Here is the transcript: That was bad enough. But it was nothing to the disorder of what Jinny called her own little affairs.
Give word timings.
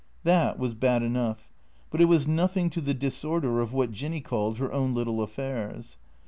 That 0.23 0.57
was 0.57 0.73
bad 0.73 1.03
enough. 1.03 1.51
But 1.91 2.01
it 2.01 2.05
was 2.05 2.25
nothing 2.25 2.71
to 2.71 2.81
the 2.81 2.95
disorder 2.95 3.59
of 3.59 3.71
what 3.71 3.91
Jinny 3.91 4.19
called 4.19 4.57
her 4.57 4.73
own 4.73 4.95
little 4.95 5.21
affairs. 5.21 5.99